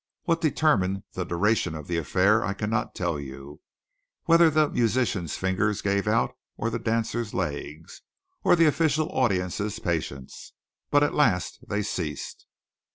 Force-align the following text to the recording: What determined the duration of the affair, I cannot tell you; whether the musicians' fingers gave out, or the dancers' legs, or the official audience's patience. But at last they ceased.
What 0.23 0.41
determined 0.41 1.03
the 1.13 1.25
duration 1.25 1.75
of 1.75 1.85
the 1.85 1.97
affair, 1.99 2.43
I 2.43 2.53
cannot 2.55 2.95
tell 2.95 3.19
you; 3.19 3.61
whether 4.23 4.49
the 4.49 4.67
musicians' 4.67 5.37
fingers 5.37 5.83
gave 5.83 6.07
out, 6.07 6.33
or 6.57 6.71
the 6.71 6.79
dancers' 6.79 7.35
legs, 7.35 8.01
or 8.43 8.55
the 8.55 8.65
official 8.65 9.09
audience's 9.09 9.77
patience. 9.77 10.53
But 10.89 11.03
at 11.03 11.13
last 11.13 11.59
they 11.69 11.83
ceased. 11.83 12.47